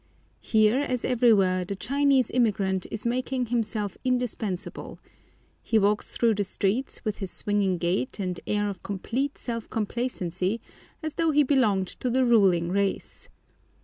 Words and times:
Here, 0.39 0.79
as 0.79 1.05
everywhere, 1.05 1.63
the 1.63 1.75
Chinese 1.75 2.31
immigrant 2.31 2.87
is 2.89 3.05
making 3.05 3.45
himself 3.45 3.99
indispensable. 4.03 4.97
He 5.61 5.77
walks 5.77 6.09
through 6.09 6.33
the 6.33 6.43
streets 6.43 7.05
with 7.05 7.19
his 7.19 7.29
swinging 7.29 7.77
gait 7.77 8.19
and 8.19 8.39
air 8.47 8.67
of 8.67 8.81
complete 8.81 9.37
self 9.37 9.69
complacency, 9.69 10.59
as 11.03 11.13
though 11.13 11.29
he 11.29 11.43
belonged 11.43 11.89
to 11.99 12.09
the 12.09 12.25
ruling 12.25 12.69
race. 12.71 13.29